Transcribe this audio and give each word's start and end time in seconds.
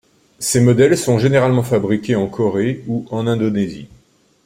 Ces 0.39 0.59
modèles 0.61 0.97
sont 0.97 1.19
généralement 1.19 1.61
fabriqués 1.61 2.15
en 2.15 2.25
Corée 2.25 2.83
ou 2.87 3.05
en 3.11 3.27
Indonésie. 3.27 3.87